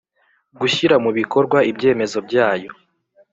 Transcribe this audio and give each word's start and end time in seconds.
gushyira 0.59 0.95
mu 1.03 1.11
bikorwa 1.17 1.57
ibyemezo 1.71 2.17
byayo 2.27 2.69